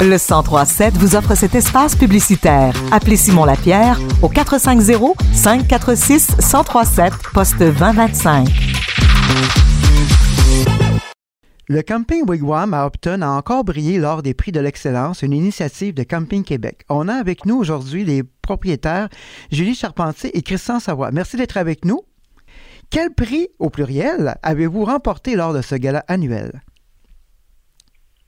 [0.00, 2.74] Le 1037 vous offre cet espace publicitaire.
[2.92, 8.48] Appelez Simon Lapierre au 450 546 1037 poste 2025.
[11.66, 15.94] Le camping Wigwam à Upton a encore brillé lors des prix de l'excellence, une initiative
[15.94, 16.84] de Camping Québec.
[16.90, 19.08] On a avec nous aujourd'hui les propriétaires
[19.50, 21.10] Julie Charpentier et Christian Savoie.
[21.12, 22.02] Merci d'être avec nous.
[22.90, 26.60] Quel prix, au pluriel, avez-vous remporté lors de ce gala annuel?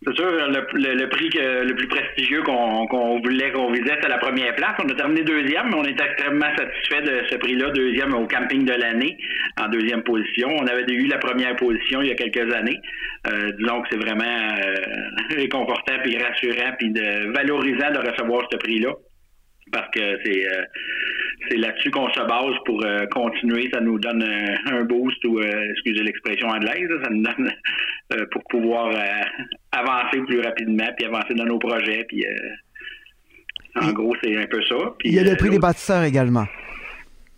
[0.04, 4.74] C'est sûr, le, prix le plus prestigieux qu'on voulait qu'on visait, c'est la première place.
[4.84, 8.64] On a terminé deuxième, mais on est extrêmement satisfait de ce prix-là, deuxième au camping
[8.64, 9.16] de l'année,
[9.59, 10.48] en deuxième position.
[10.60, 12.78] On avait eu la première position il y a quelques années.
[13.27, 14.74] Euh, disons que c'est vraiment euh,
[15.30, 18.92] réconfortant, puis rassurant, puis de, valorisant de recevoir ce prix-là
[19.73, 20.62] parce que c'est euh,
[21.48, 23.68] c'est là-dessus qu'on se base pour euh, continuer.
[23.73, 27.52] Ça nous donne un, boost ou euh, excusez l'expression anglaise, ça nous donne
[28.30, 28.95] pour pouvoir
[29.73, 32.04] avancer plus rapidement puis avancer dans nos projets.
[32.09, 32.24] Puis
[33.74, 34.76] en gros, c'est un peu ça.
[35.04, 36.46] Il y a le prix des bâtisseurs également.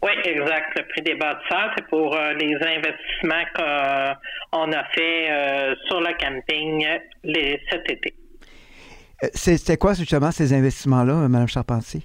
[0.03, 0.79] Oui, exact.
[0.79, 6.87] Le prix des bâtisseurs, c'est pour les investissements qu'on a fait sur le camping
[7.25, 8.15] les, cet été.
[9.33, 12.03] C'était quoi justement ces investissements-là, Mme Charpentier?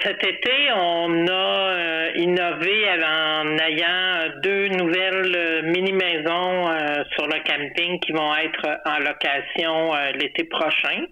[0.00, 6.66] Euh, cet été, on a euh, innové en ayant deux nouvelles euh, mini-maisons
[7.12, 11.06] sur le camping qui vont être en location l'été prochain.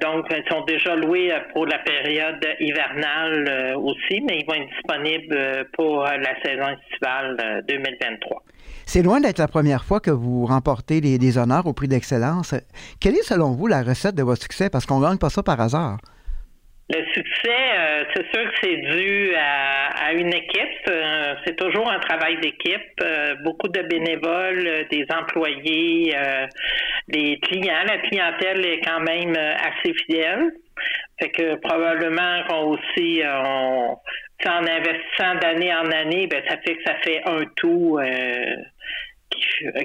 [0.00, 5.68] donc, elles sont déjà louées pour la période hivernale aussi, mais ils vont être disponibles
[5.74, 8.42] pour la saison estivale 2023.
[8.86, 12.54] C'est loin d'être la première fois que vous remportez des honneurs au prix d'excellence.
[13.00, 14.70] Quelle est, selon vous, la recette de votre succès?
[14.70, 15.98] Parce qu'on ne gagne pas ça par hasard.
[16.94, 20.88] Le succès, euh, c'est sûr que c'est dû à, une équipe.
[20.88, 23.00] Euh, c'est toujours un travail d'équipe.
[23.02, 26.14] Euh, beaucoup de bénévoles, des employés,
[27.08, 27.84] des clients.
[27.86, 30.50] La clientèle est quand même assez fidèle.
[31.18, 33.98] Fait que probablement qu'on aussi, en
[34.46, 37.98] investissant d'année en année, ben, ça fait que ça fait un tout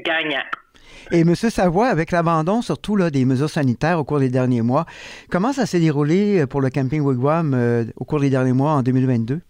[0.04, 0.44] gagnant.
[1.12, 1.36] Et M.
[1.36, 4.86] Savoie, avec l'abandon surtout là, des mesures sanitaires au cours des derniers mois,
[5.30, 8.84] comment ça s'est déroulé pour le camping Wigwam euh, au cours des derniers mois en
[8.84, 9.42] 2022?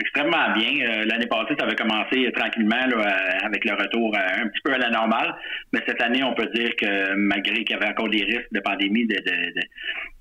[0.00, 0.86] Extrêmement bien.
[0.86, 4.60] Euh, l'année passée, ça avait commencé tranquillement là, euh, avec le retour euh, un petit
[4.64, 5.34] peu à la normale.
[5.72, 8.60] Mais cette année, on peut dire que malgré qu'il y avait encore des risques de
[8.60, 9.16] pandémie, de,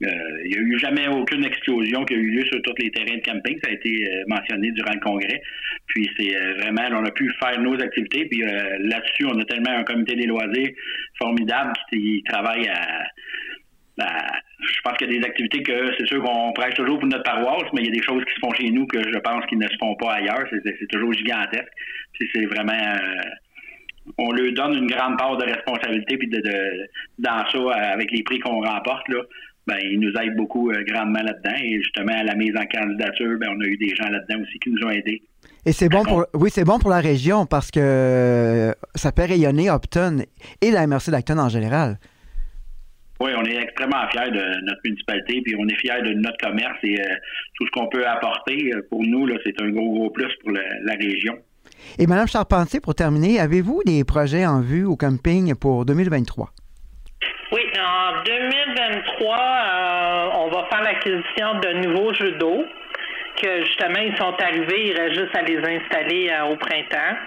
[0.02, 3.18] il n'y a eu jamais aucune explosion qui a eu lieu sur tous les terrains
[3.18, 3.58] de camping.
[3.64, 5.42] Ça a été mentionné durant le congrès.
[5.88, 8.26] Puis c'est vraiment, on a pu faire nos activités.
[8.26, 10.70] Puis là-dessus, on a tellement un comité des loisirs
[11.18, 16.52] formidable qui travaille à je pense qu'il y a des activités que c'est sûr qu'on
[16.54, 18.70] prêche toujours pour notre paroisse, mais il y a des choses qui se font chez
[18.70, 20.46] nous que je pense qu'ils ne se font pas ailleurs.
[20.52, 21.72] C'est toujours gigantesque.
[22.34, 23.22] c'est vraiment euh,
[24.18, 26.42] on leur donne une grande part de responsabilité puis de,
[27.20, 29.22] dans ça, avec les prix qu'on remporte, là,
[29.68, 31.56] ben, ils nous aident beaucoup euh, grandement là-dedans.
[31.62, 34.58] Et justement, à la mise en candidature, ben, on a eu des gens là-dedans aussi
[34.60, 35.22] qui nous ont aidés.
[35.66, 39.70] Et c'est bon pour oui, c'est bon pour la région parce que ça peut rayonner
[39.70, 40.24] Upton
[40.62, 41.98] et la MRC d'Acton en général.
[43.22, 46.78] Oui, on est extrêmement fiers de notre municipalité, puis on est fiers de notre commerce
[46.84, 47.16] et euh,
[47.56, 48.72] tout ce qu'on peut apporter.
[48.74, 51.38] Euh, pour nous, c'est un gros, gros plus pour la région.
[51.98, 56.50] Et Mme Charpentier, pour terminer, avez-vous des projets en vue au camping pour 2023?
[57.52, 62.64] Oui, en 2023, euh, on va faire l'acquisition de nouveaux jeux d'eau
[63.42, 67.18] que justement ils sont arrivés, il reste juste à les installer au printemps.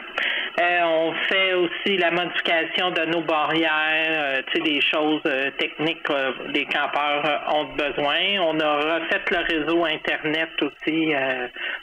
[0.60, 5.50] Euh, on fait aussi la modification de nos barrières, euh, tu sais, des choses euh,
[5.58, 8.38] techniques que les campeurs ont besoin.
[8.40, 11.12] On a refait le réseau Internet aussi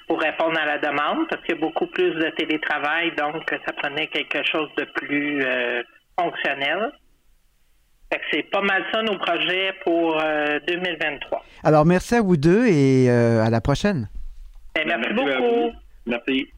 [0.07, 3.73] pour répondre à la demande parce qu'il y a beaucoup plus de télétravail, donc ça
[3.73, 5.43] prenait quelque chose de plus
[6.19, 6.91] fonctionnel.
[8.31, 10.17] C'est pas mal ça nos projets pour
[10.67, 11.43] 2023.
[11.63, 14.09] Alors merci à vous deux et à la prochaine.
[14.75, 15.71] Ben, merci, beaucoup.
[16.05, 16.49] Merci.